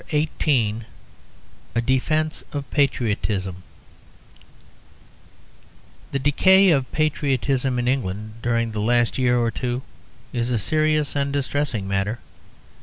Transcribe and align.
A 0.11 0.27
DEFENCE 1.79 2.43
OF 2.53 2.71
PATRIOTISM 2.71 3.61
The 6.11 6.17
decay 6.17 6.71
of 6.71 6.91
patriotism 6.91 7.77
in 7.77 7.87
England 7.87 8.33
during 8.41 8.71
the 8.71 8.81
last 8.81 9.19
year 9.19 9.37
or 9.37 9.51
two 9.51 9.83
is 10.33 10.49
a 10.49 10.57
serious 10.57 11.15
and 11.15 11.31
distressing 11.31 11.87
matter. 11.87 12.17